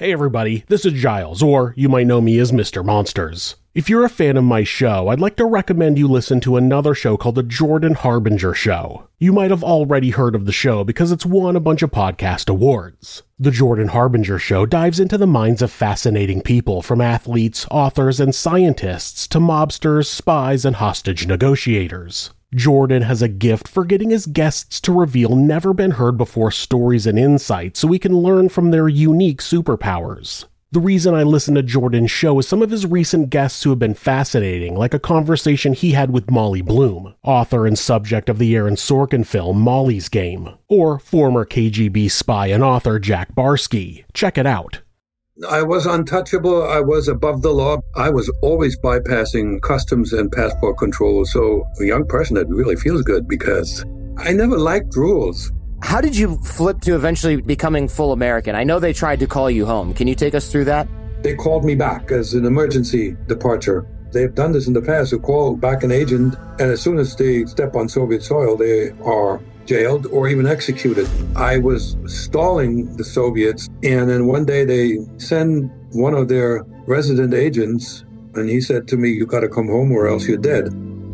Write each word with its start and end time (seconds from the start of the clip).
Hey 0.00 0.14
everybody, 0.14 0.64
this 0.68 0.86
is 0.86 0.94
Giles, 0.94 1.42
or 1.42 1.74
you 1.76 1.90
might 1.90 2.06
know 2.06 2.22
me 2.22 2.38
as 2.38 2.52
Mr. 2.52 2.82
Monsters. 2.82 3.56
If 3.74 3.90
you're 3.90 4.06
a 4.06 4.08
fan 4.08 4.38
of 4.38 4.44
my 4.44 4.64
show, 4.64 5.08
I'd 5.08 5.20
like 5.20 5.36
to 5.36 5.44
recommend 5.44 5.98
you 5.98 6.08
listen 6.08 6.40
to 6.40 6.56
another 6.56 6.94
show 6.94 7.18
called 7.18 7.34
The 7.34 7.42
Jordan 7.42 7.92
Harbinger 7.92 8.54
Show. 8.54 9.08
You 9.18 9.34
might 9.34 9.50
have 9.50 9.62
already 9.62 10.08
heard 10.08 10.34
of 10.34 10.46
the 10.46 10.52
show 10.52 10.84
because 10.84 11.12
it's 11.12 11.26
won 11.26 11.54
a 11.54 11.60
bunch 11.60 11.82
of 11.82 11.90
podcast 11.90 12.48
awards. 12.48 13.24
The 13.38 13.50
Jordan 13.50 13.88
Harbinger 13.88 14.38
Show 14.38 14.64
dives 14.64 15.00
into 15.00 15.18
the 15.18 15.26
minds 15.26 15.60
of 15.60 15.70
fascinating 15.70 16.40
people 16.40 16.80
from 16.80 17.02
athletes, 17.02 17.66
authors, 17.70 18.20
and 18.20 18.34
scientists 18.34 19.26
to 19.26 19.38
mobsters, 19.38 20.06
spies, 20.06 20.64
and 20.64 20.76
hostage 20.76 21.26
negotiators. 21.26 22.30
Jordan 22.54 23.02
has 23.02 23.22
a 23.22 23.28
gift 23.28 23.68
for 23.68 23.84
getting 23.84 24.10
his 24.10 24.26
guests 24.26 24.80
to 24.80 24.92
reveal 24.92 25.36
never 25.36 25.72
been 25.72 25.92
heard 25.92 26.16
before 26.16 26.50
stories 26.50 27.06
and 27.06 27.18
insights 27.18 27.80
so 27.80 27.88
we 27.88 27.98
can 27.98 28.16
learn 28.16 28.48
from 28.48 28.70
their 28.70 28.88
unique 28.88 29.40
superpowers. 29.40 30.46
The 30.72 30.80
reason 30.80 31.14
I 31.14 31.22
listen 31.22 31.54
to 31.56 31.62
Jordan's 31.62 32.10
show 32.10 32.38
is 32.38 32.48
some 32.48 32.62
of 32.62 32.70
his 32.70 32.86
recent 32.86 33.30
guests 33.30 33.62
who 33.62 33.70
have 33.70 33.78
been 33.78 33.94
fascinating, 33.94 34.76
like 34.76 34.94
a 34.94 35.00
conversation 35.00 35.72
he 35.72 35.92
had 35.92 36.12
with 36.12 36.30
Molly 36.30 36.62
Bloom, 36.62 37.14
author 37.24 37.66
and 37.66 37.78
subject 37.78 38.28
of 38.28 38.38
the 38.38 38.54
Aaron 38.54 38.76
Sorkin 38.76 39.26
film 39.26 39.60
Molly's 39.60 40.08
Game, 40.08 40.50
or 40.68 41.00
former 41.00 41.44
KGB 41.44 42.10
spy 42.10 42.48
and 42.48 42.62
author 42.62 42.98
Jack 42.98 43.34
Barsky. 43.34 44.04
Check 44.12 44.38
it 44.38 44.46
out. 44.46 44.80
I 45.48 45.62
was 45.62 45.86
untouchable. 45.86 46.62
I 46.62 46.80
was 46.80 47.08
above 47.08 47.40
the 47.40 47.52
law. 47.52 47.78
I 47.96 48.10
was 48.10 48.30
always 48.42 48.78
bypassing 48.78 49.62
customs 49.62 50.12
and 50.12 50.30
passport 50.30 50.76
control. 50.76 51.24
So 51.24 51.66
a 51.80 51.84
young 51.84 52.06
person 52.06 52.36
it 52.36 52.46
really 52.48 52.76
feels 52.76 53.02
good 53.02 53.26
because 53.26 53.84
I 54.18 54.32
never 54.32 54.58
liked 54.58 54.94
rules. 54.96 55.50
How 55.82 56.02
did 56.02 56.14
you 56.14 56.36
flip 56.42 56.80
to 56.82 56.94
eventually 56.94 57.40
becoming 57.40 57.88
full 57.88 58.12
American? 58.12 58.54
I 58.54 58.64
know 58.64 58.78
they 58.78 58.92
tried 58.92 59.20
to 59.20 59.26
call 59.26 59.50
you 59.50 59.64
home. 59.64 59.94
Can 59.94 60.06
you 60.06 60.14
take 60.14 60.34
us 60.34 60.52
through 60.52 60.66
that? 60.66 60.86
They 61.22 61.34
called 61.34 61.64
me 61.64 61.74
back 61.74 62.10
as 62.10 62.34
an 62.34 62.44
emergency 62.44 63.16
departure. 63.26 63.86
They've 64.12 64.34
done 64.34 64.52
this 64.52 64.66
in 64.66 64.72
the 64.72 64.82
past. 64.82 65.12
They 65.12 65.18
call 65.18 65.56
back 65.56 65.82
an 65.82 65.92
agent, 65.92 66.34
and 66.58 66.70
as 66.70 66.80
soon 66.80 66.98
as 66.98 67.14
they 67.16 67.44
step 67.46 67.76
on 67.76 67.88
Soviet 67.88 68.22
soil, 68.22 68.56
they 68.56 68.90
are 69.04 69.40
jailed 69.66 70.06
or 70.06 70.28
even 70.28 70.46
executed. 70.46 71.08
I 71.36 71.58
was 71.58 71.96
stalling 72.06 72.96
the 72.96 73.04
Soviets, 73.04 73.68
and 73.82 74.10
then 74.10 74.26
one 74.26 74.44
day 74.44 74.64
they 74.64 74.98
send 75.18 75.70
one 75.92 76.14
of 76.14 76.28
their 76.28 76.64
resident 76.86 77.34
agents, 77.34 78.04
and 78.34 78.48
he 78.48 78.60
said 78.60 78.88
to 78.88 78.96
me, 78.96 79.10
You 79.10 79.26
got 79.26 79.40
to 79.40 79.48
come 79.48 79.68
home 79.68 79.92
or 79.92 80.08
else 80.08 80.26
you're 80.26 80.38
dead. 80.38 80.66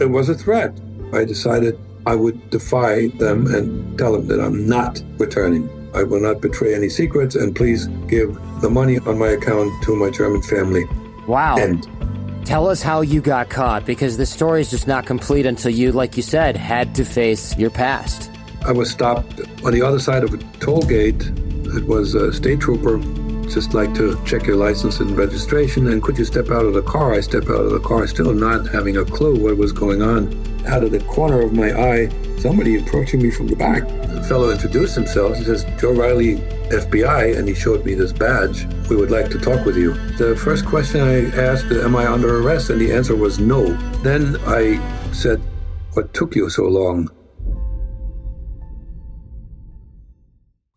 It 0.00 0.10
was 0.10 0.28
a 0.28 0.34
threat. 0.34 0.78
I 1.12 1.24
decided 1.24 1.78
I 2.06 2.14
would 2.14 2.50
defy 2.50 3.08
them 3.18 3.46
and 3.54 3.96
tell 3.98 4.12
them 4.12 4.26
that 4.28 4.40
I'm 4.40 4.66
not 4.66 5.02
returning. 5.18 5.68
I 5.94 6.02
will 6.04 6.20
not 6.20 6.40
betray 6.40 6.74
any 6.74 6.88
secrets, 6.88 7.34
and 7.36 7.54
please 7.54 7.86
give 8.08 8.36
the 8.60 8.70
money 8.70 8.98
on 8.98 9.18
my 9.18 9.28
account 9.28 9.70
to 9.84 9.94
my 9.96 10.10
German 10.10 10.42
family. 10.42 10.84
Wow. 11.26 11.56
Tell 12.44 12.68
us 12.68 12.82
how 12.82 13.02
you 13.02 13.20
got 13.20 13.48
caught 13.48 13.86
because 13.86 14.16
the 14.16 14.26
story 14.26 14.60
is 14.60 14.70
just 14.70 14.86
not 14.86 15.06
complete 15.06 15.46
until 15.46 15.70
you, 15.70 15.92
like 15.92 16.16
you 16.16 16.22
said, 16.22 16.56
had 16.56 16.94
to 16.96 17.04
face 17.04 17.56
your 17.56 17.70
past. 17.70 18.30
I 18.66 18.72
was 18.72 18.90
stopped 18.90 19.40
on 19.64 19.72
the 19.72 19.82
other 19.82 19.98
side 19.98 20.24
of 20.24 20.34
a 20.34 20.38
toll 20.58 20.82
gate. 20.82 21.30
It 21.76 21.86
was 21.86 22.14
a 22.14 22.32
state 22.32 22.60
trooper, 22.60 22.98
just 23.54 23.74
like 23.74 23.94
to 23.94 24.22
check 24.24 24.46
your 24.46 24.56
license 24.56 25.00
and 25.00 25.16
registration. 25.16 25.88
And 25.88 26.02
could 26.02 26.18
you 26.18 26.24
step 26.24 26.50
out 26.50 26.64
of 26.64 26.74
the 26.74 26.82
car? 26.82 27.14
I 27.14 27.20
step 27.20 27.44
out 27.44 27.64
of 27.64 27.70
the 27.70 27.80
car, 27.80 28.06
still 28.06 28.32
not 28.32 28.66
having 28.68 28.96
a 28.96 29.04
clue 29.04 29.36
what 29.42 29.56
was 29.56 29.72
going 29.72 30.02
on. 30.02 30.28
Out 30.66 30.84
of 30.84 30.90
the 30.90 31.00
corner 31.00 31.40
of 31.40 31.52
my 31.52 31.72
eye, 31.72 32.08
somebody 32.38 32.76
approaching 32.76 33.22
me 33.22 33.30
from 33.30 33.48
the 33.48 33.56
back. 33.56 33.86
The 33.86 34.22
fellow 34.28 34.50
introduced 34.50 34.94
himself. 34.94 35.36
He 35.36 35.44
says, 35.44 35.64
Joe 35.80 35.92
Riley, 35.92 36.36
FBI, 36.70 37.36
and 37.38 37.48
he 37.48 37.54
showed 37.54 37.84
me 37.84 37.94
this 37.94 38.12
badge. 38.12 38.66
We 38.88 38.96
would 38.96 39.10
like 39.10 39.30
to 39.30 39.38
talk 39.38 39.64
with 39.64 39.76
you. 39.76 39.94
The 40.16 40.36
first 40.36 40.66
question 40.66 41.00
I 41.00 41.24
asked, 41.36 41.66
Am 41.72 41.96
I 41.96 42.06
under 42.06 42.42
arrest? 42.42 42.70
And 42.70 42.80
the 42.80 42.92
answer 42.92 43.16
was 43.16 43.38
no. 43.38 43.72
Then 44.02 44.36
I 44.46 44.80
said, 45.12 45.40
What 45.94 46.12
took 46.14 46.36
you 46.36 46.48
so 46.50 46.64
long? 46.64 47.10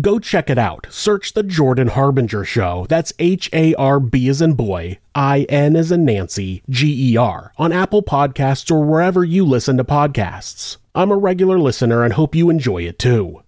Go 0.00 0.18
check 0.18 0.50
it 0.50 0.58
out. 0.58 0.86
Search 0.90 1.32
The 1.32 1.42
Jordan 1.42 1.88
Harbinger 1.88 2.44
Show. 2.44 2.86
That's 2.88 3.14
H 3.18 3.48
A 3.52 3.74
R 3.76 3.98
B 3.98 4.28
as 4.28 4.42
in 4.42 4.52
boy, 4.52 4.98
I 5.14 5.46
N 5.48 5.74
as 5.74 5.90
in 5.90 6.04
Nancy, 6.04 6.62
G 6.68 7.12
E 7.12 7.16
R, 7.16 7.52
on 7.56 7.72
Apple 7.72 8.02
Podcasts 8.02 8.70
or 8.70 8.84
wherever 8.84 9.24
you 9.24 9.46
listen 9.46 9.78
to 9.78 9.84
podcasts. 9.84 10.76
I'm 10.94 11.10
a 11.10 11.16
regular 11.16 11.58
listener 11.58 12.04
and 12.04 12.12
hope 12.12 12.34
you 12.34 12.50
enjoy 12.50 12.82
it 12.82 12.98
too. 12.98 13.42